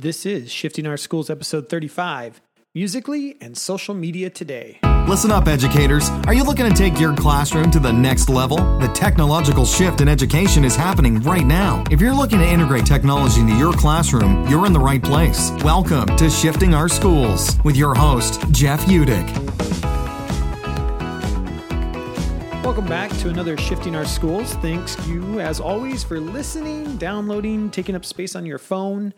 [0.00, 2.40] This is Shifting Our Schools, episode 35
[2.72, 4.78] Musically and Social Media Today.
[5.08, 6.08] Listen up, educators.
[6.28, 8.58] Are you looking to take your classroom to the next level?
[8.78, 11.82] The technological shift in education is happening right now.
[11.90, 15.50] If you're looking to integrate technology into your classroom, you're in the right place.
[15.64, 19.34] Welcome to Shifting Our Schools with your host, Jeff Utecht.
[22.68, 24.52] Welcome back to another Shifting Our Schools.
[24.56, 29.14] Thanks you, as always, for listening, downloading, taking up space on your phone,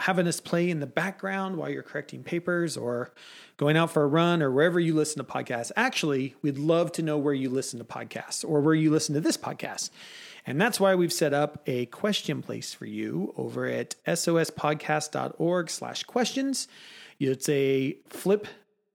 [0.00, 3.12] having us play in the background while you're correcting papers or
[3.58, 5.70] going out for a run or wherever you listen to podcasts.
[5.76, 9.20] Actually, we'd love to know where you listen to podcasts or where you listen to
[9.20, 9.90] this podcast.
[10.46, 16.04] And that's why we've set up a question place for you over at sospodcast.org slash
[16.04, 16.66] questions.
[17.18, 18.46] It's a flip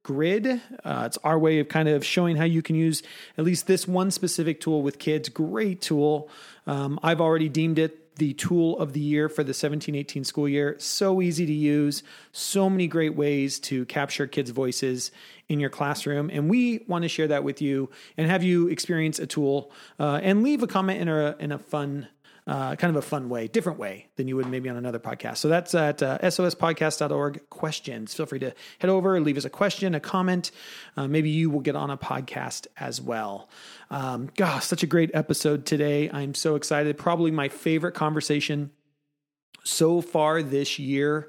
[0.02, 0.62] grid.
[0.84, 3.04] Uh, it's our way of kind of showing how you can use
[3.38, 5.30] at least this one specific tool with kids.
[5.30, 6.30] Great tool.
[6.66, 10.48] Um, I've already deemed it the tool of the year for the 17 18 school
[10.48, 10.76] year.
[10.80, 15.12] So easy to use, so many great ways to capture kids' voices
[15.50, 16.30] in your classroom.
[16.32, 20.20] And we want to share that with you and have you experience a tool uh,
[20.24, 22.08] and leave a comment in a, in a fun
[22.48, 25.38] uh, kind of a fun way, different way than you would maybe on another podcast.
[25.38, 27.50] So that's at uh, sospodcast.org.
[27.50, 28.14] Questions.
[28.14, 30.52] Feel free to head over, leave us a question, a comment.
[30.96, 33.50] Uh, maybe you will get on a podcast as well.
[33.90, 36.10] Um, gosh, such a great episode today.
[36.12, 36.98] I'm so excited.
[36.98, 38.72] Probably my favorite conversation
[39.64, 41.28] so far this year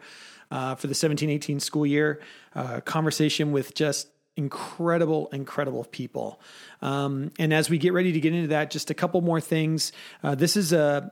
[0.50, 2.20] uh, for the 17 18 school year.
[2.54, 6.38] Uh, conversation with just incredible, incredible people.
[6.82, 9.92] Um, and as we get ready to get into that, just a couple more things.
[10.22, 11.10] Uh, this is a,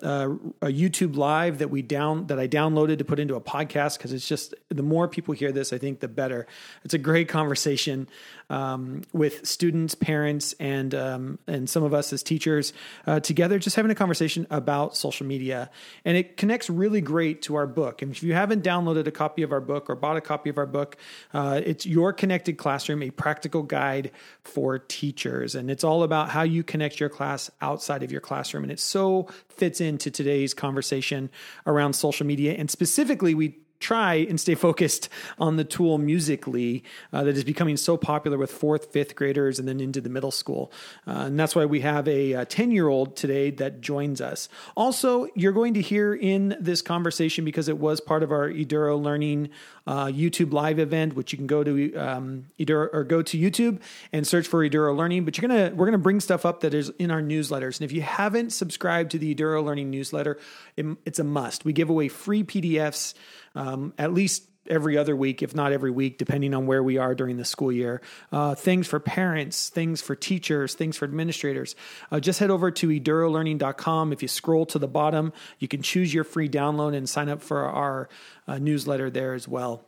[0.61, 3.97] a, a, YouTube live that we down that I downloaded to put into a podcast
[3.97, 6.47] because it's just the more people hear this, I think the better.
[6.85, 8.09] It's a great conversation
[8.51, 12.73] um, with students, parents, and um, and some of us as teachers
[13.07, 15.71] uh, together, just having a conversation about social media,
[16.05, 18.03] and it connects really great to our book.
[18.03, 20.59] And if you haven't downloaded a copy of our book or bought a copy of
[20.59, 20.97] our book,
[21.33, 24.11] uh, it's Your Connected Classroom, a practical guide
[24.43, 28.65] for teachers and it's all about how you connect your class outside of your classroom.
[28.65, 31.31] And it so fits into today's conversation
[31.67, 32.55] around social media.
[32.55, 37.77] And specifically, we try and stay focused on the tool Musical.ly uh, that is becoming
[37.77, 40.73] so popular with fourth, fifth graders and then into the middle school.
[41.07, 44.49] Uh, and that's why we have a 10 year old today that joins us.
[44.75, 49.01] Also, you're going to hear in this conversation because it was part of our Eduro
[49.01, 49.51] Learning
[49.87, 53.81] uh, YouTube live event, which you can go to um, Eduro or go to YouTube
[54.13, 55.25] and search for Eduro Learning.
[55.25, 57.79] But you're gonna we're gonna bring stuff up that is in our newsletters.
[57.81, 60.39] And if you haven't subscribed to the Eduro Learning newsletter,
[60.77, 61.65] it, it's a must.
[61.65, 63.15] We give away free PDFs
[63.55, 67.15] um, at least every other week, if not every week, depending on where we are
[67.15, 68.01] during the school year.
[68.33, 71.77] Uh, things for parents, things for teachers, things for administrators.
[72.11, 74.13] Uh, just head over to edurolearning.com.
[74.13, 77.43] If you scroll to the bottom, you can choose your free download and sign up
[77.43, 78.09] for our
[78.47, 79.85] uh, newsletter there as well.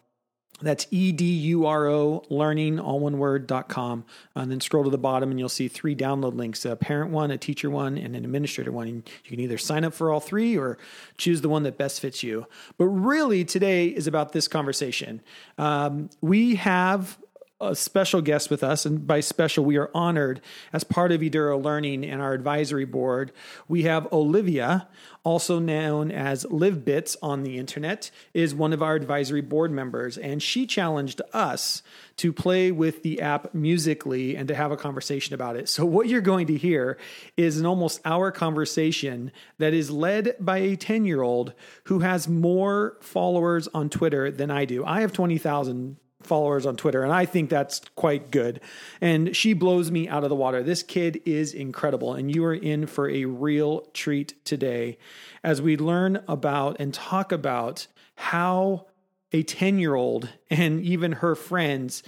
[0.62, 4.06] That's E-D-U-R-O learning, all one word, dot com.
[4.34, 7.30] And then scroll to the bottom and you'll see three download links, a parent one,
[7.30, 8.88] a teacher one, and an administrator one.
[8.88, 10.78] And you can either sign up for all three or
[11.18, 12.46] choose the one that best fits you.
[12.78, 15.20] But really today is about this conversation.
[15.58, 17.18] Um, we have
[17.58, 20.42] a special guest with us, and by special, we are honored
[20.74, 23.32] as part of Eduro Learning and our advisory board.
[23.66, 24.88] We have Olivia,
[25.24, 30.42] also known as LivBits on the internet, is one of our advisory board members, and
[30.42, 31.82] she challenged us
[32.18, 35.66] to play with the app Musical.ly and to have a conversation about it.
[35.70, 36.98] So, what you're going to hear
[37.38, 42.28] is an almost hour conversation that is led by a 10 year old who has
[42.28, 44.84] more followers on Twitter than I do.
[44.84, 45.96] I have 20,000
[46.26, 48.60] followers on Twitter, and I think that's quite good.
[49.00, 50.62] And she blows me out of the water.
[50.62, 54.98] This kid is incredible, and you are in for a real treat today
[55.42, 57.86] as we learn about and talk about
[58.16, 58.86] how
[59.32, 62.02] a 10 year old and even her friends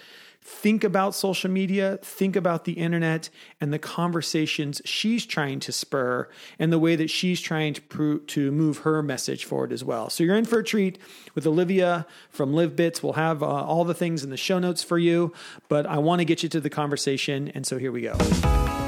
[0.48, 3.28] think about social media, think about the internet
[3.60, 6.26] and the conversations she's trying to spur
[6.59, 10.09] and the way that she's trying to to move her message forward as well.
[10.09, 10.98] So you're in for a treat
[11.34, 13.03] with Olivia from LivBits.
[13.03, 15.34] We'll have uh, all the things in the show notes for you,
[15.68, 18.88] but I want to get you to the conversation and so here we go.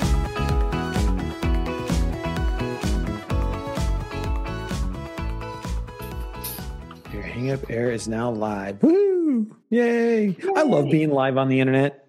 [7.40, 8.82] Hang Up Air is now live.
[8.82, 9.56] Woo!
[9.70, 10.26] Yay.
[10.26, 10.36] Yay.
[10.54, 12.06] I love being live on the internet.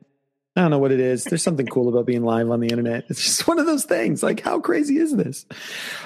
[0.57, 1.23] I don't know what it is.
[1.23, 3.05] There's something cool about being live on the internet.
[3.07, 4.21] It's just one of those things.
[4.21, 5.45] Like, how crazy is this?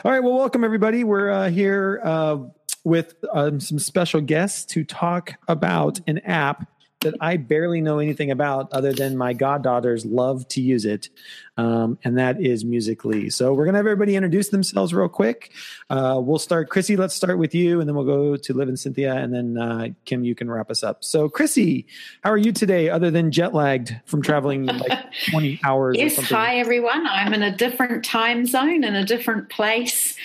[0.03, 0.19] All right.
[0.19, 1.03] Well, welcome everybody.
[1.03, 2.37] We're uh, here uh,
[2.83, 6.69] with um, some special guests to talk about an app
[7.05, 11.09] that I barely know anything about other than my goddaughters love to use it.
[11.57, 13.29] Um, and that is Musically.
[13.29, 15.51] So we're going to have everybody introduce themselves real quick.
[15.89, 18.77] Uh, we'll start, Chrissy, let's start with you, and then we'll go to Liv and
[18.77, 21.03] Cynthia, and then uh, Kim, you can wrap us up.
[21.03, 21.85] So, Chrissy,
[22.23, 25.95] how are you today other than jet lagged from traveling like 20 hours?
[25.97, 27.07] yes, hi everyone.
[27.07, 30.15] I'm in a different time zone in a different place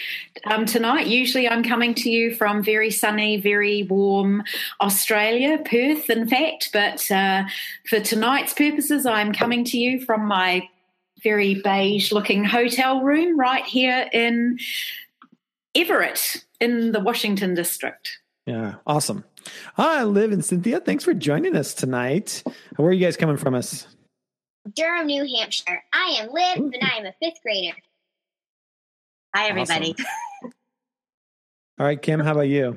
[0.45, 1.07] um, tonight.
[1.07, 4.43] Usually I'm coming to you from very sunny, very warm
[4.81, 6.70] Australia, Perth, in fact.
[6.73, 7.45] But uh,
[7.89, 10.69] for tonight's purposes, I'm coming to you from my
[11.23, 14.59] very beige looking hotel room right here in
[15.75, 18.19] Everett in the Washington district.
[18.47, 19.25] Yeah, awesome.
[19.75, 20.81] Hi, Liv and Cynthia.
[20.81, 22.43] Thanks for joining us tonight.
[22.77, 23.87] Where are you guys coming from us?
[24.75, 25.83] Durham, New Hampshire.
[25.93, 27.77] I am Liv, and I am a fifth grader.
[29.35, 29.93] Hi, everybody.
[29.93, 30.53] Awesome.
[31.79, 32.77] All right, Kim, how about you?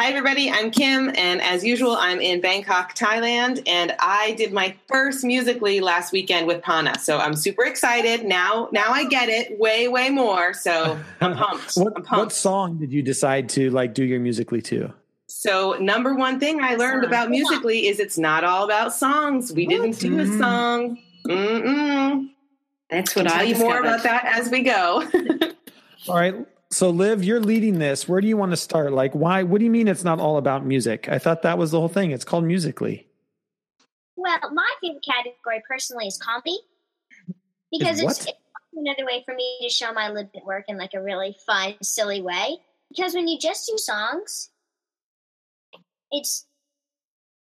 [0.00, 0.50] Hi, everybody.
[0.50, 5.80] I'm Kim, and as usual, I'm in Bangkok, Thailand, and I did my first musically
[5.80, 6.98] last weekend with Pana.
[6.98, 8.24] So I'm super excited.
[8.24, 10.54] Now, now I get it way, way more.
[10.54, 11.74] So I'm pumped.
[11.74, 12.12] what, I'm pumped.
[12.12, 14.90] what song did you decide to like do your musically to?
[15.26, 19.52] So number one thing I learned about musically is it's not all about songs.
[19.52, 20.38] We didn't do a mm.
[20.38, 20.98] song.
[21.26, 22.30] Mm-mm.
[22.88, 25.06] That's what I'll I tell you more about that as we go.
[26.08, 26.46] All right.
[26.72, 28.08] So, Liv, you're leading this.
[28.08, 28.92] Where do you want to start?
[28.92, 29.42] Like, why?
[29.42, 31.08] What do you mean it's not all about music?
[31.08, 32.12] I thought that was the whole thing.
[32.12, 33.08] It's called musically.
[34.16, 36.58] Well, my favorite category personally is comedy
[37.72, 38.38] because it's, it's
[38.76, 42.22] another way for me to show my lived work in like a really fun, silly
[42.22, 42.58] way.
[42.88, 44.50] Because when you just do songs,
[46.12, 46.46] it's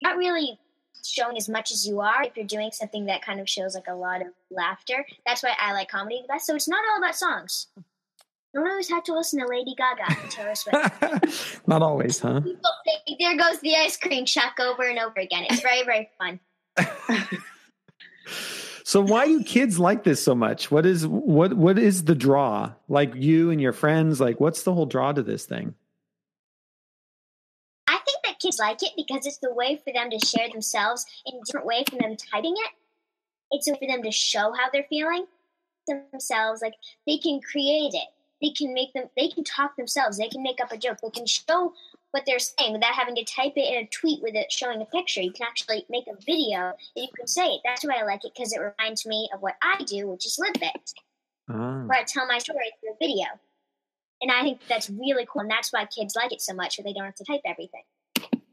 [0.02, 0.58] not really
[1.04, 3.88] showing as much as you are if you're doing something that kind of shows like
[3.88, 5.04] a lot of laughter.
[5.26, 6.46] That's why I like comedy the best.
[6.46, 7.66] So it's not all about songs.
[8.52, 11.66] Don't always have to listen to Lady Gaga and Taylor Swift.
[11.68, 12.40] not always, huh?
[12.40, 12.70] People
[13.18, 15.46] there goes the ice cream truck over and over again.
[15.48, 16.40] It's very, very fun.
[18.90, 20.72] So, why do kids like this so much?
[20.72, 22.72] What is what what is the draw?
[22.88, 25.76] Like you and your friends, like what's the whole draw to this thing?
[27.86, 31.06] I think that kids like it because it's the way for them to share themselves
[31.24, 32.70] in a different way from them typing it.
[33.52, 35.26] It's a way for them to show how they're feeling
[35.86, 36.60] themselves.
[36.60, 36.74] Like
[37.06, 38.08] they can create it.
[38.40, 39.04] They can make them.
[39.16, 40.16] They can talk themselves.
[40.16, 40.98] They can make up a joke.
[41.02, 41.74] They can show
[42.12, 44.86] what they're saying without having to type it in a tweet with it showing a
[44.86, 45.20] picture.
[45.20, 47.60] You can actually make a video and you can say it.
[47.64, 50.38] That's why I like it because it reminds me of what I do, which is
[50.38, 50.92] live it,
[51.48, 51.84] Ah.
[51.86, 53.26] where I tell my story through a video.
[54.22, 56.82] And I think that's really cool, and that's why kids like it so much, so
[56.82, 57.82] they don't have to type everything.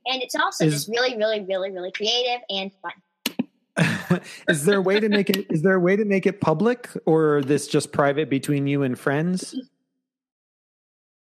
[0.06, 4.22] And it's also Is- just really, really, really, really creative and fun.
[4.48, 5.46] is there a way to make it?
[5.52, 8.98] Is there a way to make it public, or this just private between you and
[8.98, 9.56] friends?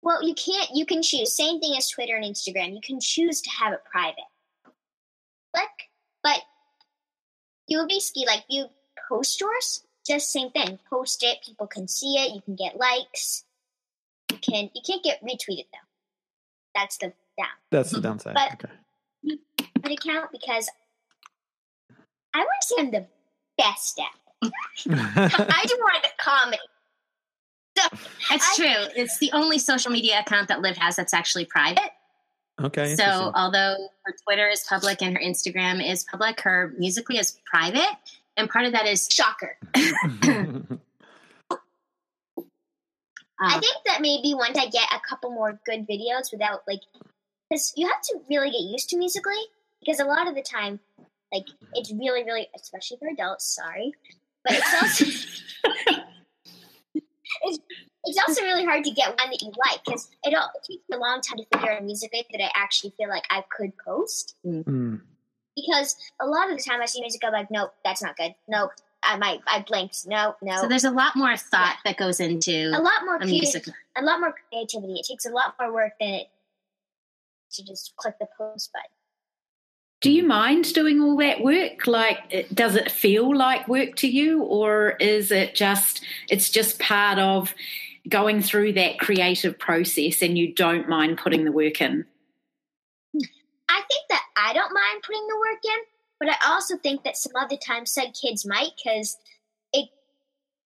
[0.03, 0.71] Well, you can't.
[0.75, 1.35] You can choose.
[1.35, 2.75] Same thing as Twitter and Instagram.
[2.75, 4.25] You can choose to have it private.
[5.55, 5.91] Click,
[6.23, 6.41] but
[7.69, 8.67] you basically like you
[9.09, 9.85] post yours.
[10.07, 10.79] Just same thing.
[10.91, 11.39] Post it.
[11.47, 12.35] People can see it.
[12.35, 13.45] You can get likes.
[14.33, 14.71] You can.
[14.75, 15.89] You can't get retweeted though.
[16.75, 17.47] That's the down.
[17.71, 18.35] That's the downside.
[18.35, 18.75] But- okay.
[19.85, 20.69] An account because
[22.35, 23.07] I want to say I'm the
[23.59, 24.07] best at.
[24.49, 24.53] it.
[24.91, 26.59] I do more of the comedy.
[28.31, 28.87] I- true.
[28.97, 31.91] It's the only social media account that Liv has that's actually private.
[32.61, 32.95] okay.
[32.97, 37.97] So, although her Twitter is public and her Instagram is public, her musically is private.
[38.37, 39.59] And part of that is, shocker.
[43.43, 46.81] I uh, think that maybe once I get a couple more good videos without like,
[47.51, 49.35] because you have to really get used to musically.
[49.81, 50.79] Because a lot of the time,
[51.33, 53.45] like it's really, really, especially for adults.
[53.45, 53.93] Sorry,
[54.45, 54.75] but it's
[55.91, 55.99] also
[57.43, 57.59] it's,
[58.05, 60.83] it's also really hard to get one that you like because it, all, it takes
[60.89, 63.45] me a long time to figure out a music that I actually feel like I
[63.57, 64.37] could post.
[64.47, 65.01] Mm.
[65.55, 68.35] Because a lot of the time I see music, I'm like, nope, that's not good.
[68.49, 68.71] Nope,
[69.03, 70.07] I might, I blinked.
[70.07, 70.57] No, no.
[70.57, 73.67] so there's a lot more thought that goes into a lot more a music.
[73.97, 74.95] a lot more creativity.
[74.95, 76.31] It takes a lot more work than it
[77.53, 78.89] to just click the post button.
[80.03, 81.87] Do you mind doing all that work?
[81.87, 87.21] Like, does it feel like work to you, or is it just it's just part
[87.21, 87.55] of
[88.09, 92.05] going through that creative process, and you don't mind putting the work in?
[93.69, 95.85] I think that I don't mind putting the work in,
[96.19, 99.17] but I also think that some other times said kids might because
[99.73, 99.89] it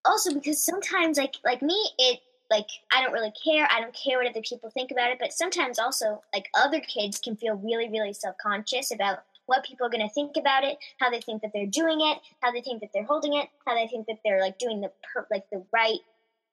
[0.06, 3.68] also because sometimes like like me it like I don't really care.
[3.70, 7.18] I don't care what other people think about it, but sometimes also like other kids
[7.18, 11.08] can feel really really self-conscious about what people are going to think about it, how
[11.08, 13.86] they think that they're doing it, how they think that they're holding it, how they
[13.86, 15.98] think that they're like doing the per- like the right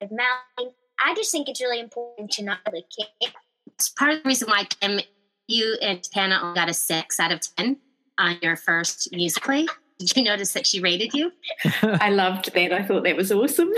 [0.01, 0.73] amount.
[1.03, 3.31] I just think it's really important to not really care.
[3.67, 4.99] It's part of the reason why Kim,
[5.47, 7.77] you and Hannah only got a six out of 10
[8.17, 9.67] on your first musically.
[9.99, 11.31] Did you notice that she rated you?
[11.81, 12.73] I loved that.
[12.73, 13.71] I thought that was awesome.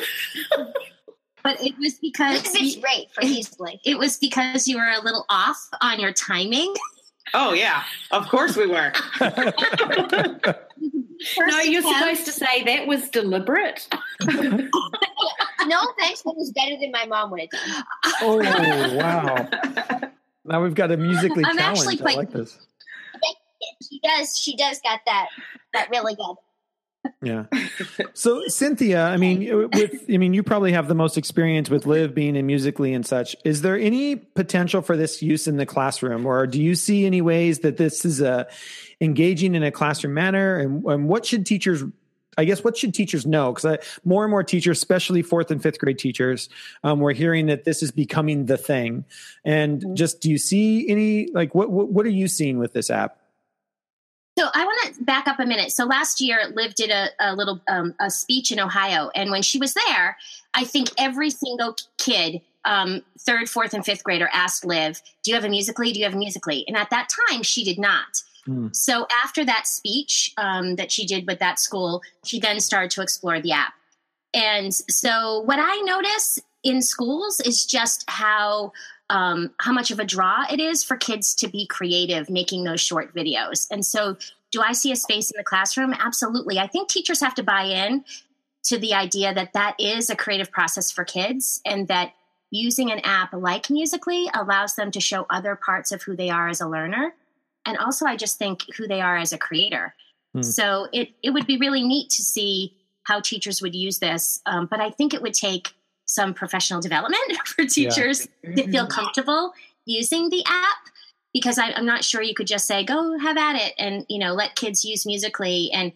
[1.45, 3.79] but it was because This is you- great for easily.
[3.85, 6.73] it was because you were a little off on your timing.
[7.35, 8.91] Oh yeah, of course we were.
[9.21, 9.31] no,
[11.61, 13.87] you're attempt- supposed to say that was deliberate.
[15.67, 17.83] No offense, but it was better than my mom would have done.
[18.21, 19.47] oh wow!
[20.43, 21.79] Now we've got a musically I'm talent.
[21.79, 22.59] actually I like this.
[23.89, 24.37] She does.
[24.37, 25.29] She does got that.
[25.73, 26.35] That really good.
[27.21, 27.45] Yeah.
[28.13, 32.15] So Cynthia, I mean, with I mean, you probably have the most experience with Live
[32.15, 33.35] being in musically and such.
[33.43, 37.21] Is there any potential for this use in the classroom, or do you see any
[37.21, 38.45] ways that this is uh,
[39.01, 40.57] engaging in a classroom manner?
[40.57, 41.83] And, and what should teachers?
[42.37, 43.53] I guess what should teachers know?
[43.53, 46.47] Because more and more teachers, especially fourth and fifth grade teachers,
[46.83, 49.03] um, we're hearing that this is becoming the thing.
[49.43, 52.89] And just do you see any like what what, what are you seeing with this
[52.89, 53.19] app?
[54.37, 55.71] So I want to back up a minute.
[55.71, 59.41] So last year, Liv did a, a little um, a speech in Ohio, and when
[59.41, 60.17] she was there,
[60.53, 65.35] I think every single kid, um, third, fourth, and fifth grader, asked Liv, "Do you
[65.35, 65.93] have a musically?
[65.93, 68.23] Do you have a musically?" And at that time, she did not.
[68.45, 68.67] Hmm.
[68.73, 73.01] So after that speech um, that she did with that school, she then started to
[73.01, 73.73] explore the app.
[74.33, 78.73] And so what I notice in schools is just how
[79.09, 82.81] um, how much of a draw it is for kids to be creative making those
[82.81, 83.67] short videos.
[83.69, 84.17] And so,
[84.51, 85.93] do I see a space in the classroom?
[85.93, 86.59] Absolutely.
[86.59, 88.05] I think teachers have to buy in
[88.63, 92.13] to the idea that that is a creative process for kids and that
[92.51, 96.47] using an app like Musically allows them to show other parts of who they are
[96.47, 97.13] as a learner.
[97.65, 99.93] And also, I just think who they are as a creator.
[100.33, 100.41] Hmm.
[100.41, 104.41] So, it, it would be really neat to see how teachers would use this.
[104.45, 105.74] Um, but I think it would take
[106.05, 109.53] some professional development for teachers to feel comfortable
[109.85, 110.77] using the app
[111.33, 114.19] because I, I'm not sure you could just say go have at it and you
[114.19, 115.91] know let kids use musically and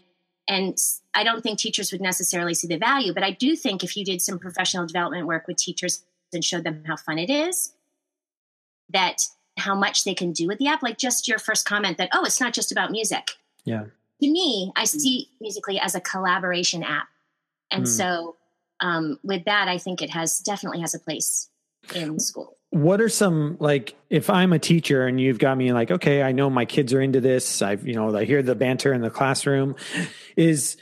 [0.48, 0.78] and
[1.14, 4.04] I don't think teachers would necessarily see the value but I do think if you
[4.04, 7.74] did some professional development work with teachers and showed them how fun it is
[8.90, 9.22] that
[9.58, 12.24] how much they can do with the app like just your first comment that oh
[12.26, 13.32] it's not just about music
[13.66, 13.84] Yeah.
[14.22, 17.08] to me I see musically as a collaboration app
[17.72, 17.86] and Hmm.
[17.86, 18.36] so
[18.82, 21.50] um, with that I think it has definitely has a place
[21.96, 22.58] in school.
[22.72, 26.32] What are some like if i'm a teacher and you've got me like okay i
[26.32, 29.10] know my kids are into this i've you know i hear the banter in the
[29.10, 29.76] classroom
[30.36, 30.78] is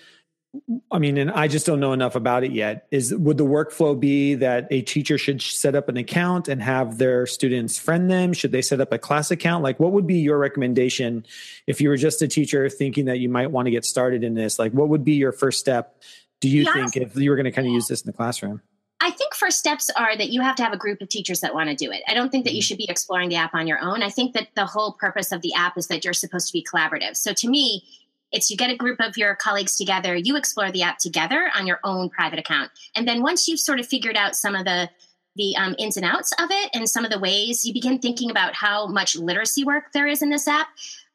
[0.92, 3.98] i mean and i just don't know enough about it yet is would the workflow
[3.98, 8.34] be that a teacher should set up an account and have their students friend them?
[8.34, 9.63] Should they set up a class account?
[9.63, 11.25] Like what would be your recommendation
[11.68, 14.34] if you were just a teacher thinking that you might want to get started in
[14.34, 14.60] this?
[14.60, 16.01] Like what would be your first step
[16.39, 16.74] do you Yeah.
[16.74, 18.62] think if you were going to kind of use this in the classroom
[19.00, 21.53] I think first steps are that you have to have a group of teachers that
[21.53, 22.01] want to do it.
[22.08, 24.01] I don't think that you should be exploring the app on your own.
[24.01, 26.65] I think that the whole purpose of the app is that you're supposed to be
[26.65, 27.15] collaborative.
[27.15, 27.84] So to me,
[28.32, 31.67] it's you get a group of your colleagues together, you explore the app together on
[31.67, 32.72] your own private account.
[32.96, 34.89] And then once you've sort of figured out some of the
[35.36, 38.32] the um, ins and outs of it and some of the ways you begin thinking
[38.32, 40.67] about how much literacy work there is in this app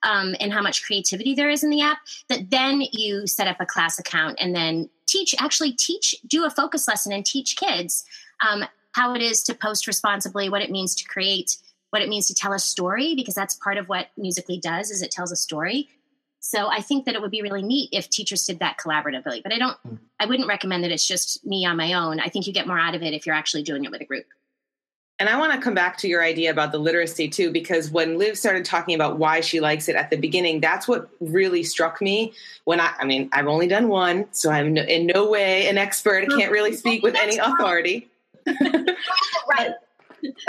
[0.05, 1.99] um, and how much creativity there is in the app
[2.29, 6.51] that then you set up a class account and then teach actually teach do a
[6.51, 8.05] focus lesson and teach kids
[8.47, 11.59] um, how it is to post responsibly what it means to create
[11.91, 15.03] what it means to tell a story because that's part of what musically does is
[15.03, 15.89] it tells a story.
[16.41, 19.53] So i think that it would be really neat if teachers did that collaboratively but
[19.53, 19.77] i don't
[20.19, 22.19] i wouldn't recommend that it's just me on my own.
[22.19, 24.05] I think you get more out of it if you're actually doing it with a
[24.05, 24.27] group
[25.23, 28.19] And I want to come back to your idea about the literacy too, because when
[28.19, 32.01] Liv started talking about why she likes it at the beginning, that's what really struck
[32.01, 32.33] me.
[32.65, 35.79] When I, I mean, I've only done one, so I'm no, in no way an
[35.79, 36.25] expert.
[36.25, 38.11] I can't really speak with any authority.
[39.49, 39.71] Right.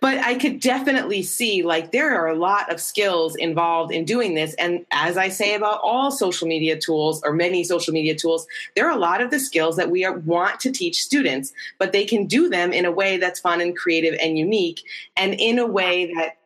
[0.00, 4.34] but I could definitely see like there are a lot of skills involved in doing
[4.34, 4.54] this.
[4.54, 8.86] And as I say about all social media tools or many social media tools, there
[8.86, 12.04] are a lot of the skills that we are, want to teach students, but they
[12.04, 14.82] can do them in a way that's fun and creative and unique
[15.16, 16.36] and in a way that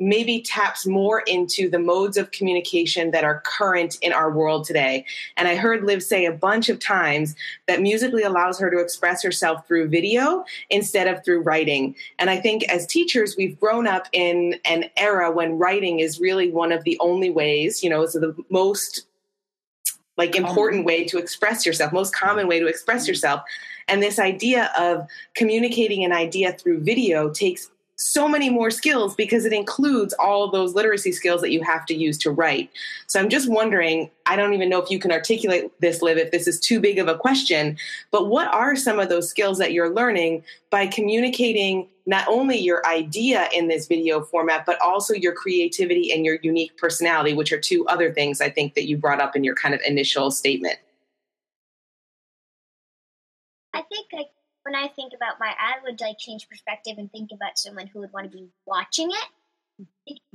[0.00, 5.04] maybe taps more into the modes of communication that are current in our world today.
[5.36, 7.34] And I heard Liv say a bunch of times
[7.66, 11.96] that musically allows her to express herself through video instead of through writing.
[12.18, 16.50] And I think as teachers, we've grown up in an era when writing is really
[16.50, 19.04] one of the only ways, you know, it's the most
[20.16, 23.10] like important way to express yourself, most common way to express mm-hmm.
[23.10, 23.42] yourself.
[23.86, 29.44] And this idea of communicating an idea through video takes so many more skills because
[29.44, 32.70] it includes all those literacy skills that you have to use to write.
[33.08, 36.30] So I'm just wondering, I don't even know if you can articulate this, Liv, if
[36.30, 37.76] this is too big of a question,
[38.12, 42.86] but what are some of those skills that you're learning by communicating not only your
[42.86, 47.60] idea in this video format, but also your creativity and your unique personality, which are
[47.60, 50.78] two other things I think that you brought up in your kind of initial statement?
[53.74, 54.06] I think
[54.68, 58.00] when I think about my, I would like change perspective and think about someone who
[58.00, 59.86] would want to be watching it.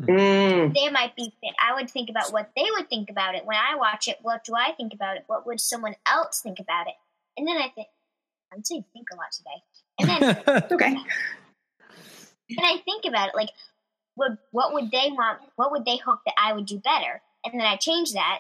[0.01, 0.73] Mm.
[0.73, 1.31] They might be.
[1.61, 4.17] I would think about what they would think about it when I watch it.
[4.23, 5.25] What do I think about it?
[5.27, 6.95] What would someone else think about it?
[7.37, 7.87] And then I think
[8.51, 9.61] I'm saying think a lot today.
[9.99, 10.09] And
[10.47, 10.95] then Okay.
[12.49, 13.49] and I think about it like,
[14.15, 15.41] what what would they want?
[15.57, 17.21] What would they hope that I would do better?
[17.45, 18.39] And then I change that.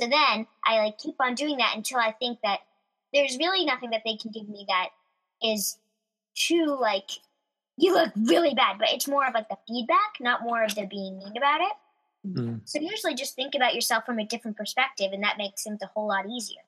[0.00, 2.60] So then I like keep on doing that until I think that
[3.12, 4.90] there's really nothing that they can give me that
[5.44, 5.78] is
[6.34, 7.10] too like
[7.76, 10.86] you look really bad, but it's more of like the feedback, not more of the
[10.86, 11.72] being mean about it.
[12.26, 12.60] Mm.
[12.64, 15.86] So usually just think about yourself from a different perspective, and that makes things a
[15.86, 16.62] whole lot easier.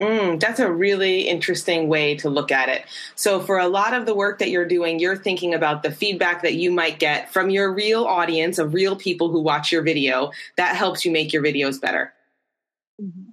[0.00, 2.84] Mm, that's a really interesting way to look at it.
[3.16, 6.42] So, for a lot of the work that you're doing, you're thinking about the feedback
[6.42, 10.30] that you might get from your real audience of real people who watch your video.
[10.56, 12.14] That helps you make your videos better.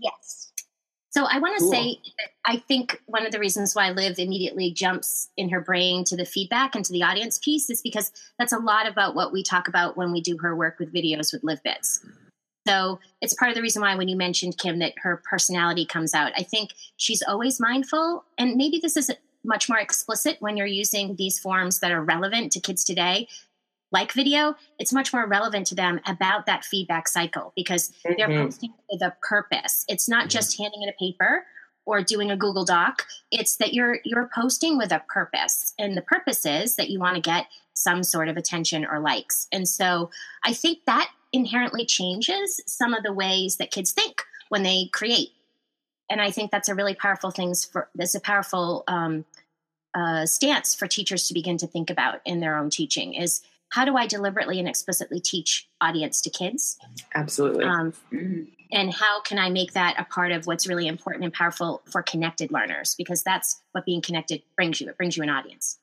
[0.02, 0.47] Yes.
[1.10, 1.72] So I want to Cool.
[1.72, 6.04] say that I think one of the reasons why Liv immediately jumps in her brain
[6.06, 9.32] to the feedback and to the audience piece is because that's a lot about what
[9.32, 12.06] we talk about when we do her work with videos with LivBits.
[12.68, 16.14] So it's part of the reason why when you mentioned Kim that her personality comes
[16.14, 16.34] out.
[16.36, 19.10] I think she's always mindful, and maybe this is
[19.46, 23.28] much more explicit when you're using these forms that are relevant to kids today.
[23.92, 28.44] Like video, it's much more relevant to them about that feedback cycle because they're Mhm.
[28.44, 29.86] posting with a purpose.
[29.88, 31.46] It's not just handing in a paper
[31.86, 33.08] or doing a Google Doc.
[33.32, 37.16] It's that you're you're posting with a purpose, and the purpose is that you want
[37.16, 39.48] to get some sort of attention or likes.
[39.54, 40.10] And so
[40.44, 45.30] I think that inherently changes some of the ways that kids think when they create.
[46.10, 49.24] And I think that's a really powerful thing for that's a powerful um,
[49.94, 53.86] uh, stance for teachers to begin to think about in their own teaching is how
[53.86, 56.78] do I deliberately and explicitly teach audience to kids?
[57.14, 57.66] Absolutely.
[57.66, 57.94] Um,
[58.72, 62.02] and how can I make that a part of what's really important and powerful for
[62.02, 62.96] connected learners?
[62.98, 64.90] Because that's what being connected brings you.
[64.90, 65.80] It brings you an audience.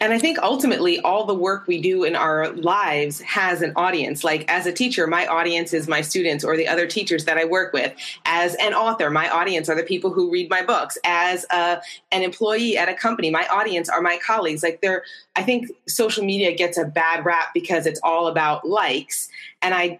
[0.00, 4.22] And I think ultimately, all the work we do in our lives has an audience.
[4.22, 7.44] Like, as a teacher, my audience is my students or the other teachers that I
[7.44, 7.92] work with.
[8.24, 10.98] As an author, my audience are the people who read my books.
[11.04, 11.80] As a,
[12.12, 14.62] an employee at a company, my audience are my colleagues.
[14.62, 15.02] Like, they're,
[15.34, 19.28] I think social media gets a bad rap because it's all about likes.
[19.62, 19.98] And I,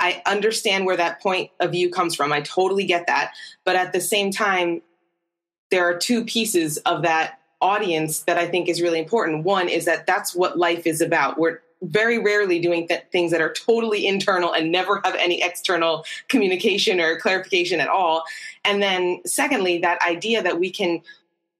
[0.00, 2.32] I understand where that point of view comes from.
[2.32, 3.32] I totally get that.
[3.64, 4.82] But at the same time,
[5.70, 9.44] there are two pieces of that audience that I think is really important.
[9.44, 11.38] One is that that's what life is about.
[11.38, 16.04] We're very rarely doing th- things that are totally internal and never have any external
[16.28, 18.24] communication or clarification at all.
[18.64, 21.02] And then, secondly, that idea that we can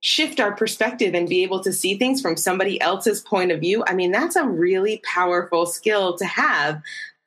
[0.01, 3.83] shift our perspective and be able to see things from somebody else's point of view.
[3.87, 6.81] I mean, that's a really powerful skill to have.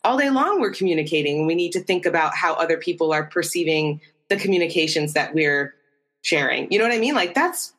[0.04, 1.46] All day long, we're communicating.
[1.46, 5.76] We need to think about how other people are perceiving the communications that we're
[6.22, 6.72] sharing.
[6.72, 7.16] You know what I mean?
[7.16, 7.74] Like, that's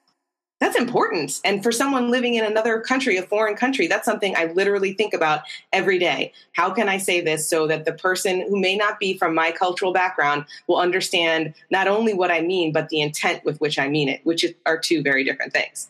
[0.60, 1.40] that's important.
[1.42, 5.14] And for someone living in another country, a foreign country, that's something I literally think
[5.14, 5.42] about
[5.72, 6.32] every day.
[6.52, 9.52] How can I say this so that the person who may not be from my
[9.52, 13.88] cultural background will understand not only what I mean, but the intent with which I
[13.88, 15.88] mean it, which are two very different things.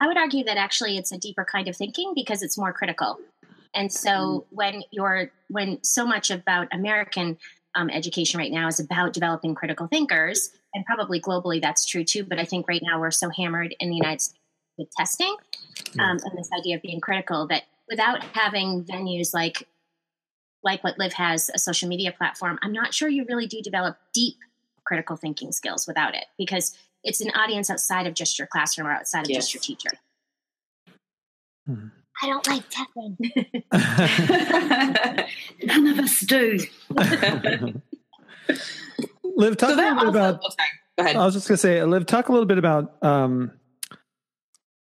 [0.00, 3.18] I would argue that actually it's a deeper kind of thinking because it's more critical.
[3.74, 4.44] And so mm.
[4.50, 7.36] when you're when so much about American
[7.74, 12.24] um, education right now is about developing critical thinkers, and probably globally that's true too.
[12.24, 14.38] But I think right now we're so hammered in the United States
[14.78, 15.36] with testing
[15.98, 19.68] um, and this idea of being critical that without having venues like
[20.62, 23.96] like what Liv has, a social media platform, I'm not sure you really do develop
[24.12, 24.36] deep
[24.84, 28.92] critical thinking skills without it because it's an audience outside of just your classroom or
[28.92, 29.90] outside of just your teacher.
[32.22, 33.16] I don't like testing.
[35.64, 36.58] None of us do.
[39.36, 40.40] Liv, talk So a little bit about.
[40.44, 40.50] oh.
[40.98, 41.16] Go ahead.
[41.16, 43.52] I was just gonna say, Liv, talk a little bit about um,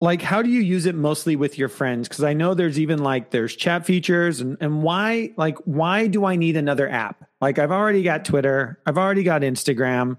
[0.02, 2.08] like how do you use it mostly with your friends?
[2.10, 6.26] Because I know there's even like there's chat features, and and why like why do
[6.26, 7.24] I need another app?
[7.40, 10.18] Like I've already got Twitter, I've already got Instagram,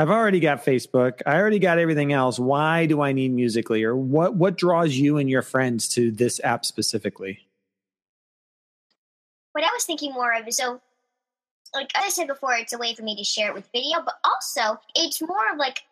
[0.00, 2.38] I've already got Facebook, I already got everything else.
[2.38, 6.40] Why do I need Musically, or what what draws you and your friends to this
[6.42, 7.40] app specifically?
[9.52, 10.80] what I was thinking more of is so,
[11.74, 14.14] like I said before, it's a way for me to share it with video, but
[14.24, 15.82] also it's more of like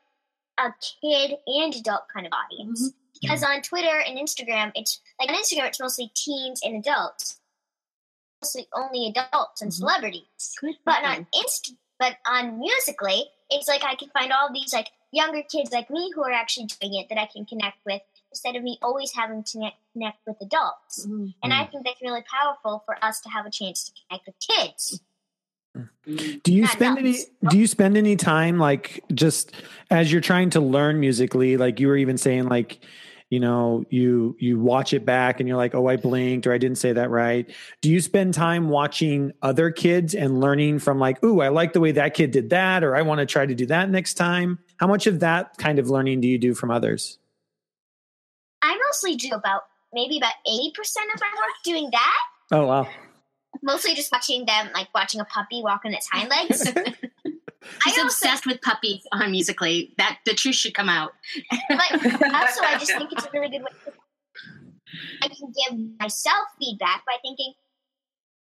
[0.58, 2.88] a kid and adult kind of audience.
[2.88, 2.98] Mm-hmm.
[3.20, 7.40] Because on Twitter and Instagram, it's like on Instagram, it's mostly teens and adults,
[8.42, 9.80] mostly only adults and mm-hmm.
[9.80, 10.54] celebrities.
[10.60, 14.88] Good But on Inst, but on Musically, it's like I can find all these like
[15.10, 18.56] younger kids like me who are actually doing it that I can connect with instead
[18.56, 21.06] of me always having to connect, with adults.
[21.06, 21.34] Mhm.
[21.42, 24.36] And I think that's really powerful for us to have a chance to connect with
[24.38, 25.00] kids.
[26.42, 29.52] Do you Not spend any do you spend any time like just
[29.90, 32.80] as you're trying to learn musically like you were even saying like
[33.30, 36.58] you know you you watch it back and you're like oh I blinked or I
[36.58, 37.50] didn't say that right.
[37.80, 41.80] Do you spend time watching other kids and learning from like ooh I like the
[41.80, 44.58] way that kid did that or I want to try to do that next time?
[44.78, 47.18] How much of that kind of learning do you do from others?
[48.62, 49.62] I mostly do about
[49.92, 50.70] maybe about 80%
[51.14, 52.18] of my work doing that.
[52.52, 52.88] Oh wow.
[53.62, 56.70] Mostly just watching them, like watching a puppy walk on its hind legs.
[57.82, 59.94] She's I also, obsessed with puppies on Musically.
[59.98, 61.12] That the truth should come out.
[61.68, 63.70] but also, I just think it's a really good way.
[63.86, 63.92] To,
[65.22, 67.54] I can give myself feedback by thinking,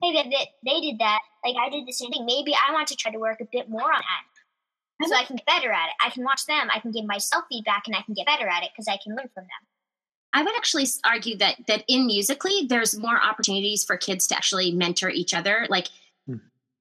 [0.01, 1.19] "Hey, they did, they did that.
[1.45, 2.25] Like I did the same thing.
[2.25, 5.35] Maybe I want to try to work a bit more on that, so I can
[5.35, 5.95] get better at it.
[6.03, 6.69] I can watch them.
[6.73, 9.15] I can give myself feedback, and I can get better at it because I can
[9.15, 9.67] learn from them.
[10.33, 14.71] I would actually argue that that in Musically, there's more opportunities for kids to actually
[14.71, 15.65] mentor each other.
[15.69, 15.87] Like.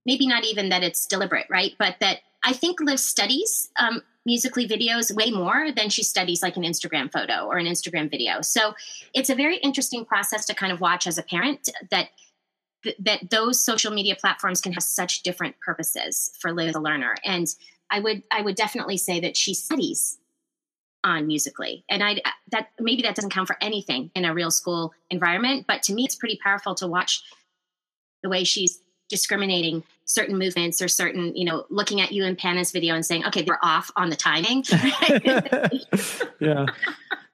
[0.07, 1.73] Maybe not even that it's deliberate, right?
[1.79, 6.57] But that I think Liv studies um, Musically videos way more than she studies like
[6.57, 8.41] an Instagram photo or an Instagram video.
[8.41, 8.75] So
[9.15, 12.09] it's a very interesting process to kind of watch as a parent that
[12.83, 17.15] th- that those social media platforms can have such different purposes for Liv the learner.
[17.25, 17.47] And
[17.89, 20.19] I would I would definitely say that she studies
[21.05, 24.93] on musically and i that maybe that doesn't count for anything in a real school
[25.09, 27.23] environment but to me it's pretty powerful to watch
[28.25, 32.73] the way she's discriminating certain movements or certain you know looking at you in Panna's
[32.73, 34.65] video and saying okay they're off on the timing.
[36.39, 36.67] Yeah.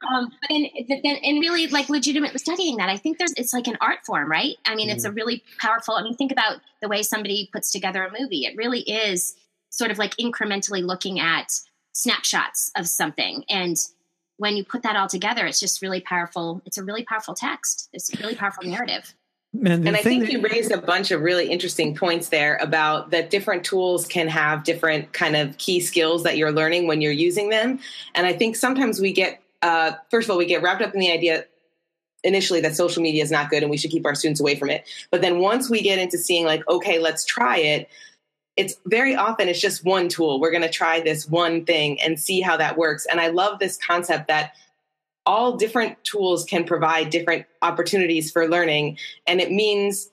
[0.08, 3.52] um, but then, but then and really like legitimately studying that i think there's it's
[3.52, 4.56] like an art form right?
[4.64, 8.04] I mean it's a really powerful i mean think about the way somebody puts together
[8.04, 8.46] a movie.
[8.46, 9.34] It really is
[9.70, 11.52] sort of like incrementally looking at
[11.94, 13.44] snapshots of something.
[13.48, 13.76] And
[14.36, 17.88] when you put that all together it's just really powerful it's a really powerful text.
[17.92, 19.14] It's a really powerful narrative
[19.54, 23.10] Man, And I think that- you raised a bunch of really interesting points there about
[23.10, 27.12] that different tools can have different kind of key skills that you're learning when you're
[27.12, 27.78] using them.
[28.14, 31.00] And I think sometimes we get, uh, first of all, we get wrapped up in
[31.00, 31.44] the idea
[32.24, 34.70] initially that social media is not good and we should keep our students away from
[34.70, 34.84] it.
[35.10, 37.90] But then once we get into seeing like, okay, let's try it,
[38.56, 40.40] it's very often it's just one tool.
[40.40, 43.06] We're going to try this one thing and see how that works.
[43.06, 44.52] And I love this concept that
[45.26, 48.98] all different tools can provide different opportunities for learning.
[49.26, 50.10] And it means,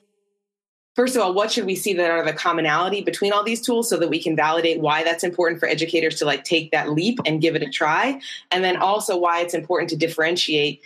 [0.94, 3.88] first of all, what should we see that are the commonality between all these tools
[3.88, 7.18] so that we can validate why that's important for educators to like take that leap
[7.26, 8.20] and give it a try?
[8.50, 10.80] And then also why it's important to differentiate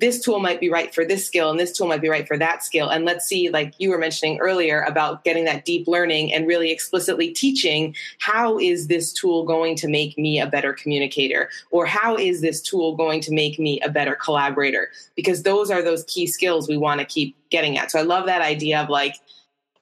[0.00, 2.38] this tool might be right for this skill and this tool might be right for
[2.38, 2.88] that skill.
[2.88, 6.72] And let's see, like you were mentioning earlier about getting that deep learning and really
[6.72, 12.16] explicitly teaching how is this tool going to make me a better communicator or how
[12.16, 14.88] is this tool going to make me a better collaborator?
[15.16, 17.90] Because those are those key skills we want to keep getting at.
[17.90, 19.16] So I love that idea of like,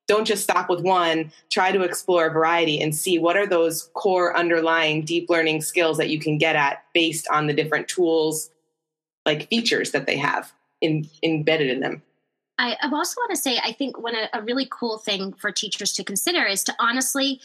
[0.08, 3.88] don't just stop with one, try to explore a variety and see what are those
[3.92, 8.50] core underlying deep learning skills that you can get at based on the different tools
[9.28, 12.02] like features that they have in, embedded in them.
[12.58, 15.52] I, I also want to say, I think one a, a really cool thing for
[15.52, 17.40] teachers to consider is to honestly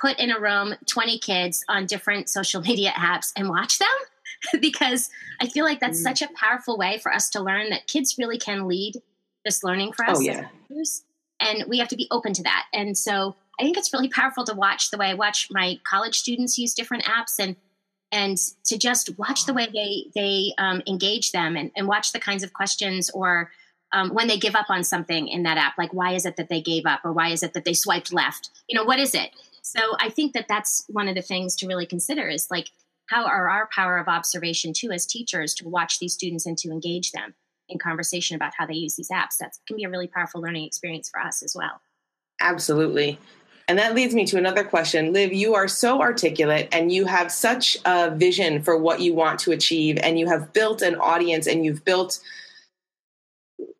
[0.00, 3.88] put in a room 20 kids on different social media apps and watch them
[4.60, 6.04] because I feel like that's Mm.
[6.04, 8.94] such a powerful way for us to learn that kids really can lead
[9.44, 10.18] this learning for us.
[10.18, 10.46] Oh, yeah.
[11.40, 12.66] And we have to be open to that.
[12.72, 16.16] And so I think it's really powerful to watch the way I watch my college
[16.18, 17.56] students use different apps and
[18.12, 22.20] and to just watch the way they they um, engage them and, and watch the
[22.20, 23.50] kinds of questions or
[23.94, 26.48] um, when they give up on something in that app like why is it that
[26.48, 28.50] they gave up or why is it that they swiped left?
[28.68, 29.30] You know what is it?
[29.62, 32.68] So i think that that's one of the things to really consider is like
[33.06, 36.70] how are our power of observation too as teachers to watch these students and to
[36.70, 37.34] engage them
[37.68, 39.38] in conversation about how they use these apps?
[39.38, 41.80] That can be a really powerful learning experience for us as well.
[42.40, 43.18] Absolutely.
[43.68, 45.12] And that leads me to another question.
[45.12, 49.38] Liv, you are so articulate and you have such a vision for what you want
[49.40, 52.20] to achieve, and you have built an audience and you've built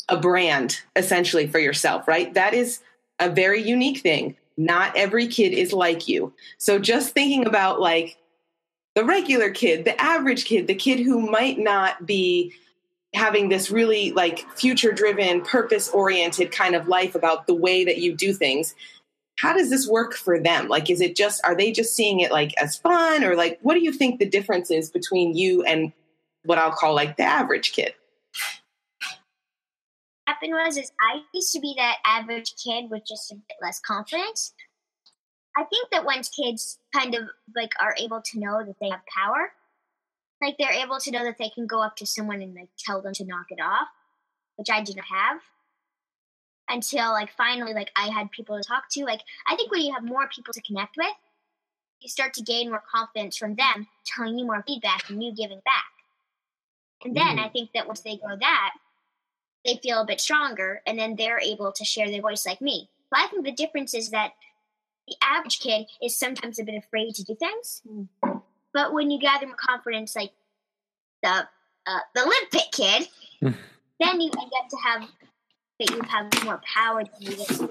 [0.08, 2.34] a brand essentially for yourself, right?
[2.34, 2.80] That is
[3.18, 4.36] a very unique thing.
[4.56, 6.32] Not every kid is like you.
[6.58, 8.16] So just thinking about like
[8.94, 12.52] the regular kid, the average kid, the kid who might not be
[13.14, 17.98] having this really like future driven purpose oriented kind of life about the way that
[17.98, 18.74] you do things
[19.38, 22.30] how does this work for them like is it just are they just seeing it
[22.30, 25.92] like as fun or like what do you think the difference is between you and
[26.44, 27.94] what I'll call like the average kid?
[30.42, 33.80] happened was is I used to be that average kid with just a bit less
[33.80, 34.54] confidence.
[35.56, 39.00] I think that once kids kind of like are able to know that they have
[39.06, 39.52] power,
[40.40, 43.02] like they're able to know that they can go up to someone and like tell
[43.02, 43.88] them to knock it off,
[44.56, 45.40] which I didn't have
[46.68, 49.04] until like finally like I had people to talk to.
[49.04, 51.14] Like I think when you have more people to connect with,
[52.00, 55.60] you start to gain more confidence from them telling you more feedback and you giving
[55.64, 55.84] back.
[57.04, 57.44] And then Mm.
[57.44, 58.72] I think that once they grow that,
[59.64, 62.88] they feel a bit stronger and then they're able to share their voice like me.
[63.10, 64.32] But I think the difference is that
[65.06, 67.82] the average kid is sometimes a bit afraid to do things.
[68.72, 70.32] But when you gather more confidence, like
[71.22, 71.46] the
[71.86, 73.08] uh, the Olympic kid,
[73.42, 73.56] Mm.
[74.00, 75.08] then you end up to have
[75.84, 77.68] that you have more power than you to.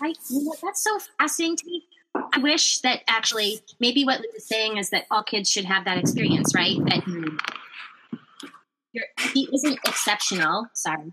[0.00, 0.16] Right.
[0.30, 1.84] You know, that's so fascinating to me.
[2.32, 5.84] I wish that actually, maybe what Liz is saying is that all kids should have
[5.84, 6.76] that experience, right?
[6.86, 7.02] That
[9.32, 10.66] he isn't exceptional.
[10.74, 11.12] Sorry.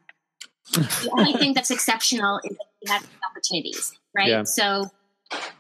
[0.74, 4.30] the only thing that's exceptional is that he has opportunities, right?
[4.30, 4.44] Yeah.
[4.44, 4.90] So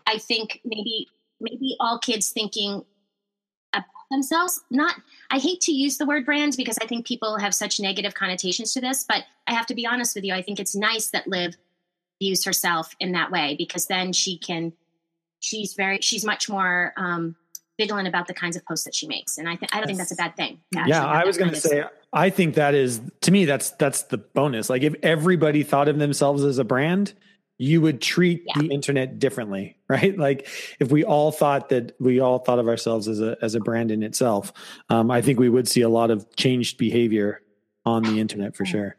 [0.07, 1.07] I think maybe
[1.39, 2.83] maybe all kids thinking
[4.11, 4.61] themselves.
[4.69, 4.95] Not
[5.31, 8.73] I hate to use the word brand because I think people have such negative connotations
[8.73, 10.33] to this, but I have to be honest with you.
[10.33, 11.55] I think it's nice that Liv
[12.19, 14.73] views herself in that way because then she can
[15.39, 17.35] she's very she's much more um
[17.77, 19.97] vigilant about the kinds of posts that she makes and i th- i don't think
[19.97, 23.31] that's a bad thing yeah i was going to say i think that is to
[23.31, 27.13] me that's that's the bonus like if everybody thought of themselves as a brand
[27.57, 28.61] you would treat Yeah.
[28.61, 30.47] the internet differently right like
[30.79, 33.91] if we all thought that we all thought of ourselves as a as a brand
[33.91, 34.51] in itself
[34.89, 37.41] um, i think we would see a lot of changed behavior
[37.85, 38.97] on the internet for sure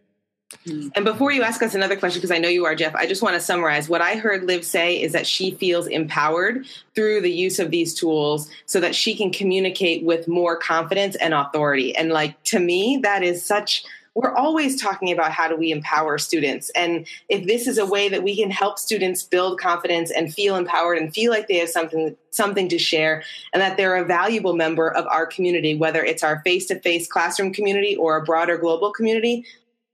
[0.94, 3.20] And before you ask us another question, because I know you are, Jeff, I just
[3.20, 3.88] want to summarize.
[3.88, 6.64] What I heard Liv say is that she feels empowered
[6.94, 11.34] through the use of these tools so that she can communicate with more confidence and
[11.34, 11.96] authority.
[11.96, 13.84] And like to me, that is such
[14.16, 16.70] we're always talking about how do we empower students.
[16.70, 20.56] And if this is a way that we can help students build confidence and feel
[20.56, 24.56] empowered and feel like they have something something to share and that they're a valuable
[24.56, 29.44] member of our community, whether it's our face-to-face classroom community or a broader global community,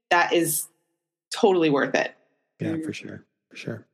[0.09, 0.67] that is
[1.33, 2.15] totally worth it.
[2.61, 3.85] yeah for sure for sure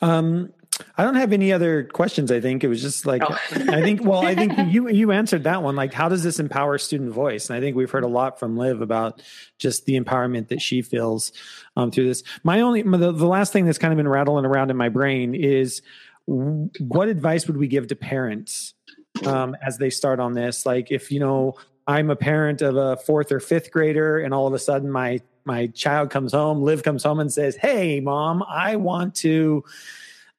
[0.00, 0.52] um
[0.96, 2.64] i don't have any other questions i think.
[2.64, 3.38] It was just like Oh.
[3.50, 5.76] i think well i think you you answered that one.
[5.76, 7.48] Like how does this empower student voice?
[7.48, 9.22] And i think we've heard a lot from liv about
[9.58, 11.32] just the empowerment that she feels
[11.76, 12.22] um, through this.
[12.44, 15.34] My only the, the last thing that's kind of been rattling around in my brain
[15.34, 15.82] is
[16.26, 18.74] what advice would we give to parents
[19.24, 20.66] um, as they start on this?
[20.66, 24.46] Like if you know i'm a parent of a fourth or fifth grader and all
[24.46, 28.42] of a sudden my my child comes home liv comes home and says hey mom
[28.48, 29.62] i want to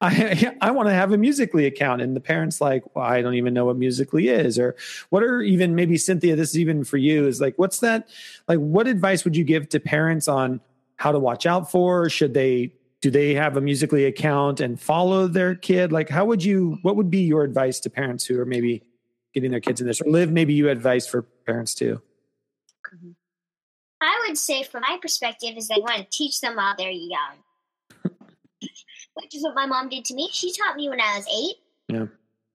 [0.01, 3.35] I I want to have a Musically account, and the parents like, well, I don't
[3.35, 4.75] even know what Musically is, or
[5.09, 6.35] what are even maybe Cynthia.
[6.35, 7.27] This is even for you.
[7.27, 8.09] Is like, what's that?
[8.47, 10.61] Like, what advice would you give to parents on
[10.97, 12.09] how to watch out for?
[12.09, 15.91] Should they do they have a Musically account and follow their kid?
[15.91, 16.79] Like, how would you?
[16.81, 18.83] What would be your advice to parents who are maybe
[19.33, 20.01] getting their kids in this?
[20.01, 22.01] Or Liv, maybe you advice for parents too.
[22.93, 23.11] Mm-hmm.
[24.01, 27.37] I would say, from my perspective, is I want to teach them while they're young,
[29.21, 30.29] which is what my mom did to me.
[30.31, 31.55] She taught me when I was eight.
[31.87, 32.05] Yeah.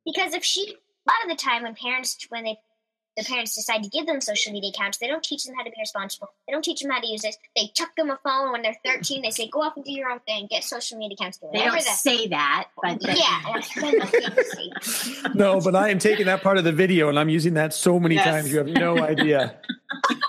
[0.05, 2.57] Because if she, a lot of the time when parents, when they,
[3.17, 5.71] the parents decide to give them social media accounts, they don't teach them how to
[5.71, 6.29] be responsible.
[6.47, 7.37] They don't teach them how to use it.
[7.55, 9.21] They chuck them a phone when they're 13.
[9.23, 10.47] They say, go off and do your own thing.
[10.51, 11.37] Get social media accounts.
[11.39, 13.41] Do they don't the- say that but Yeah.
[13.53, 14.73] that's kind of fantasy.
[15.35, 18.01] No, but I am taking that part of the video and I'm using that so
[18.01, 18.25] many Yes.
[18.25, 19.57] times you have no idea.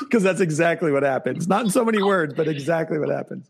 [0.00, 1.46] Because that's exactly what happens.
[1.46, 3.48] Not in so many words, but exactly what happens.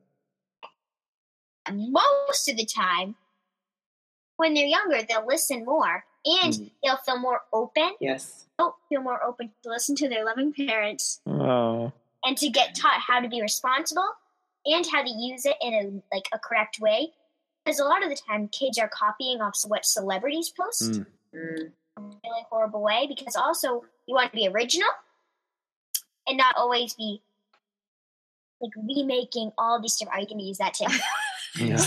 [1.71, 3.17] Most of the time,
[4.37, 6.71] when they're younger, they'll listen more and Mm.
[6.83, 7.95] they'll feel more open.
[8.01, 8.47] Yes.
[8.59, 11.93] They'll feel more open to listen to their loving parents Oh,
[12.25, 14.09] and to get taught how to be responsible
[14.67, 17.13] and how to use it in a like a correct way.
[17.65, 21.07] Because a lot of the time, kids are copying off what celebrities post Mm.
[21.35, 21.61] Mm.
[21.61, 23.07] in a really horrible way.
[23.07, 24.89] Because also, you want to be original
[26.27, 27.23] and not always be
[28.61, 30.19] like remaking all these different.
[30.19, 30.87] Are you going to use that too?
[31.59, 31.85] Yeah.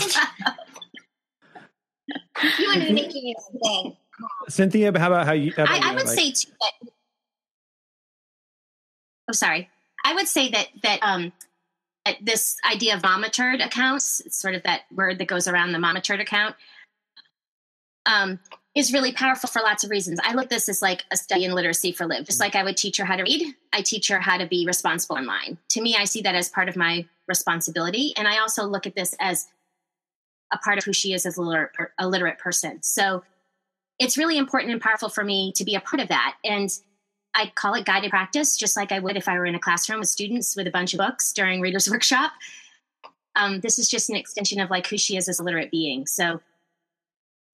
[2.58, 3.96] you want to be making your own thing.
[4.48, 5.52] Cynthia, how about how you?
[5.56, 5.96] How about I, I you?
[5.96, 6.90] would Like- say too that.
[9.28, 9.68] Oh, sorry.
[10.04, 11.32] I would say that that um,
[12.04, 15.78] that this idea of monitored accounts, it's sort of that word that goes around the
[15.78, 16.54] monitored account,
[18.04, 18.38] um,
[18.74, 20.20] is really powerful for lots of reasons.
[20.22, 22.26] I look at this as like a study in literacy for Liv.
[22.26, 24.66] Just like I would teach her how to read, I teach her how to be
[24.66, 25.56] responsible online.
[25.70, 28.94] To me, I see that as part of my responsibility, and I also look at
[28.94, 29.48] this as
[30.52, 32.82] a part of who she is as a literate, a literate person.
[32.82, 33.24] So
[33.98, 36.36] it's really important and powerful for me to be a part of that.
[36.44, 36.70] And
[37.34, 40.00] I call it guided practice, just like I would if I were in a classroom
[40.00, 42.32] with students with a bunch of books during Reader's Workshop.
[43.36, 46.06] Um, this is just an extension of like who she is as a literate being.
[46.06, 46.40] So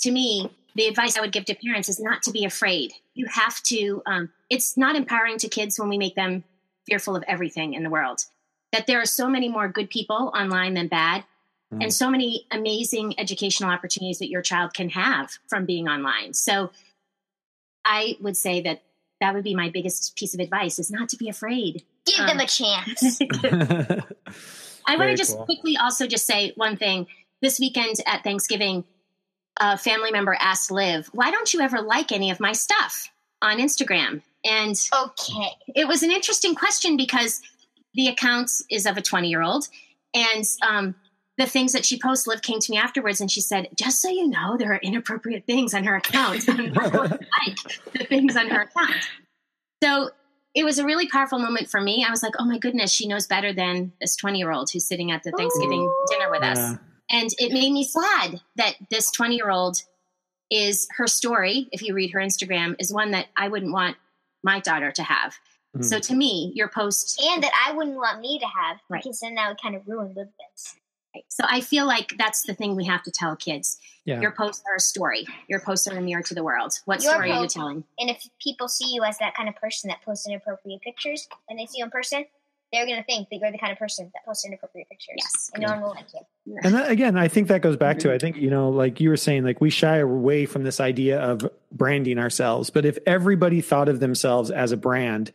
[0.00, 2.92] to me, the advice I would give to parents is not to be afraid.
[3.14, 6.44] You have to, um, it's not empowering to kids when we make them
[6.87, 8.20] fearful of everything in the world.
[8.72, 11.24] That there are so many more good people online than bad,
[11.72, 11.83] mm.
[11.83, 16.35] and so many amazing educational opportunities that your child can have from being online.
[16.35, 16.70] So
[17.85, 18.83] I would say that
[19.20, 21.85] that would be my biggest piece of advice is not to be afraid.
[22.06, 23.20] Give um, them a chance.
[24.87, 25.44] I want to just cool.
[25.44, 27.06] quickly also just say one thing.
[27.42, 28.85] This weekend at Thanksgiving,
[29.59, 33.11] a family member asked Liv, "Why don't you ever like any of my stuff
[33.42, 37.40] on Instagram?" And okay, it was an interesting question because
[37.94, 39.68] the account is of a 20 year old,
[40.14, 40.94] and um,
[41.38, 44.09] the things that she posts, Liv came to me afterwards and she said, "Just so
[44.09, 46.46] you know, there are inappropriate things on her account.
[46.48, 47.57] like
[47.92, 49.09] the things on her account."
[49.83, 50.11] So
[50.55, 52.05] it was a really powerful moment for me.
[52.07, 54.87] I was like, "Oh my goodness, she knows better than this 20 year old who's
[54.87, 56.07] sitting at the Thanksgiving Ooh.
[56.11, 56.53] dinner with yeah.
[56.53, 56.79] us."
[57.11, 59.83] And it made me sad that this 20 year old
[60.50, 63.96] is her story, if you read her Instagram, is one that I wouldn't want
[64.42, 65.35] my daughter to have.
[65.76, 65.85] Mm.
[65.85, 69.02] So to me, your post and that I wouldn't want me to have right.
[69.02, 70.76] because then that would kind of ruin the bits.
[71.14, 71.24] Right.
[71.28, 73.78] So I feel like that's the thing we have to tell kids.
[74.04, 74.20] Yeah.
[74.20, 75.26] Your posts are a story.
[75.48, 76.72] Your posts are a mirror to the world.
[76.85, 77.85] What your story post, are you telling?
[77.98, 81.59] And if people see you as that kind of person that posts inappropriate pictures, and
[81.59, 82.26] they see you in person,
[82.72, 85.16] they're going to think that you're the kind of person that posts inappropriate pictures.
[85.16, 85.50] Yes.
[85.54, 86.56] And no one will like you.
[86.62, 88.14] And that, again, I think that goes back to, mm-hmm.
[88.14, 91.20] I think, you know, like you were saying, like we shy away from this idea
[91.20, 92.70] of branding ourselves.
[92.70, 95.33] But if everybody thought of themselves as a brand,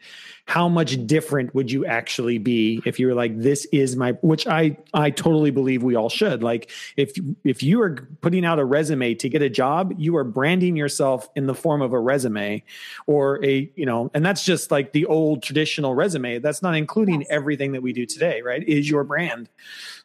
[0.47, 4.45] how much different would you actually be if you were like this is my which
[4.45, 8.65] i i totally believe we all should like if if you are putting out a
[8.65, 12.63] resume to get a job you are branding yourself in the form of a resume
[13.07, 17.24] or a you know and that's just like the old traditional resume that's not including
[17.27, 17.35] yes.
[17.37, 19.49] everything that we do today right is your brand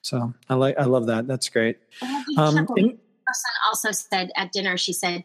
[0.02, 1.78] so i like i love that that's great
[2.36, 2.98] um, and,
[3.66, 5.24] also said at dinner she said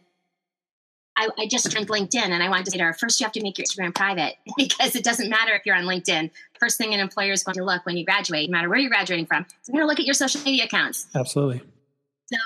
[1.18, 3.32] I, I, just joined LinkedIn and I wanted to say to her, first you have
[3.32, 6.30] to make your Instagram private because it doesn't matter if you're on LinkedIn.
[6.60, 8.90] First thing an employer is going to look when you graduate, no matter where you're
[8.90, 11.06] graduating from, they're going to look at your social media accounts.
[11.14, 11.62] Absolutely.
[12.26, 12.36] So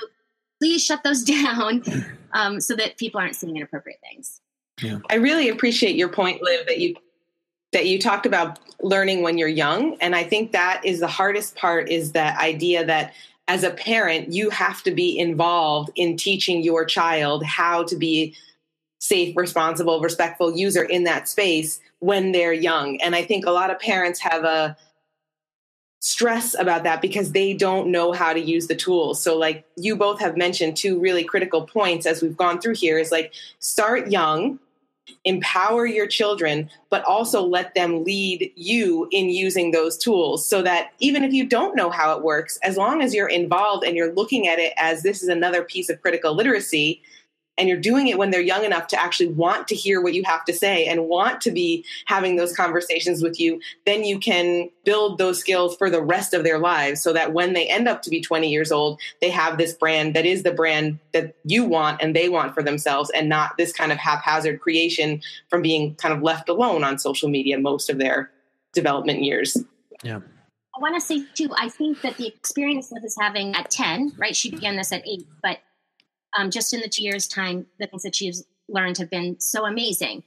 [0.61, 1.83] please shut those down
[2.33, 4.41] um, so that people aren't seeing inappropriate things.
[4.81, 4.99] Yeah.
[5.11, 6.95] I really appreciate your point, Liv, that you
[7.73, 11.57] that you talked about learning when you're young, and I think that is the hardest
[11.57, 11.89] part.
[11.89, 13.13] Is that idea that
[13.49, 18.35] as a parent you have to be involved in teaching your child how to be
[19.01, 23.01] safe, responsible, respectful user in that space when they're young.
[23.01, 24.77] And I think a lot of parents have a
[26.01, 29.23] stress about that because they don't know how to use the tools.
[29.23, 32.99] So like you both have mentioned two really critical points as we've gone through here
[32.99, 34.59] is like start young,
[35.25, 40.91] empower your children, but also let them lead you in using those tools so that
[40.99, 44.13] even if you don't know how it works, as long as you're involved and you're
[44.15, 47.03] looking at it as this is another piece of critical literacy,
[47.61, 50.25] and you're doing it when they're young enough to actually want to hear what you
[50.25, 54.71] have to say and want to be having those conversations with you, then you can
[54.85, 58.01] build those skills for the rest of their lives so that when they end up
[58.01, 61.63] to be 20 years old, they have this brand that is the brand that you
[61.67, 65.21] want and they want for themselves and not this kind of haphazard creation
[65.51, 68.31] from being kind of left alone on social media most of their
[68.73, 69.59] development years.
[70.03, 70.21] Yeah.
[70.75, 74.15] I want to say too, I think that the experience Liv is having at 10,
[74.17, 74.35] right?
[74.35, 75.59] She began this at eight, but
[76.37, 79.65] um, just in the two years' time, the things that she's learned have been so
[79.65, 80.23] amazing.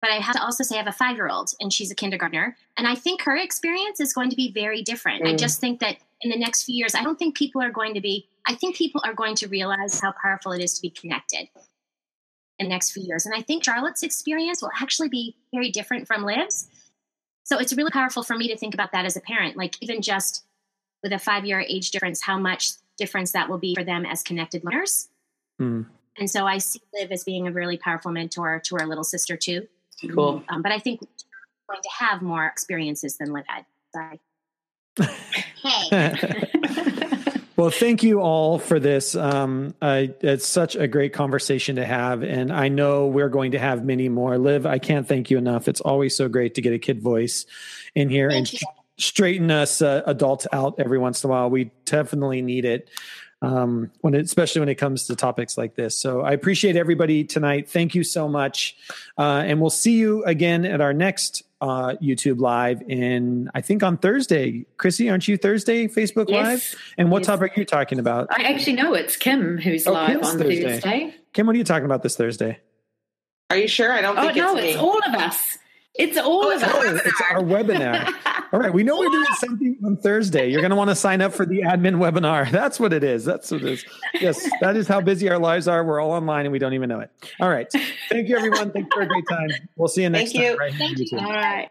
[0.00, 1.94] But I have to also say, I have a five year old and she's a
[1.94, 2.56] kindergartner.
[2.76, 5.24] And I think her experience is going to be very different.
[5.24, 5.28] Mm.
[5.28, 7.94] I just think that in the next few years, I don't think people are going
[7.94, 10.90] to be, I think people are going to realize how powerful it is to be
[10.90, 11.48] connected
[12.58, 13.26] in the next few years.
[13.26, 16.68] And I think Charlotte's experience will actually be very different from Liv's.
[17.44, 20.02] So it's really powerful for me to think about that as a parent, like even
[20.02, 20.44] just
[21.02, 24.22] with a five year age difference, how much difference that will be for them as
[24.22, 25.08] connected learners.
[25.60, 25.86] Mm.
[26.18, 29.36] And so I see Liv as being a really powerful mentor to our little sister
[29.36, 29.66] too.
[30.14, 30.44] Cool.
[30.48, 33.64] Um, but I think we're going to have more experiences than Liv had.
[33.92, 34.20] Sorry.
[35.90, 36.44] hey.
[37.56, 39.16] well, thank you all for this.
[39.16, 43.58] Um, I, it's such a great conversation to have, and I know we're going to
[43.58, 44.38] have many more.
[44.38, 45.66] Liv, I can't thank you enough.
[45.66, 47.46] It's always so great to get a kid voice
[47.94, 51.50] in here, thank and you straighten us uh, adults out every once in a while.
[51.50, 52.88] We definitely need it.
[53.40, 55.96] Um, when it, especially when it comes to topics like this.
[55.96, 57.68] So I appreciate everybody tonight.
[57.68, 58.76] Thank you so much.
[59.18, 63.82] Uh, and we'll see you again at our next uh, YouTube live in, I think
[63.82, 64.64] on Thursday.
[64.76, 66.44] Chrissy, aren't you Thursday Facebook yes.
[66.74, 66.82] Live?
[66.98, 67.26] And what yes.
[67.26, 68.28] topic are you talking about?
[68.30, 70.62] I actually know it's Kim who's oh, live Kim's on Thursday.
[70.62, 71.14] Thursday.
[71.32, 72.60] Kim, what are you talking about this Thursday?
[73.50, 73.92] Are you sure?
[73.92, 74.68] I don't Oh think no, it's me.
[74.70, 75.58] it's all of us.
[75.94, 76.86] It's all of it's all us.
[76.86, 78.12] of Oh, it's our webinar.
[78.52, 80.50] All right, we know we're doing something on Thursday.
[80.50, 82.50] You're going to want to sign up for the admin webinar.
[82.52, 83.24] That's what it is.
[83.24, 83.84] That's what it is.
[84.14, 85.82] Yes, that is how busy our lives are.
[85.82, 87.10] We're all online and we don't even know it.
[87.40, 87.72] All right.
[88.10, 88.70] Thank you, everyone.
[88.70, 89.48] Thanks for a great time.
[89.76, 90.52] We'll see you next Thank time.
[90.52, 90.58] you.
[90.58, 91.18] Right here on Thank you.
[91.18, 91.70] All right.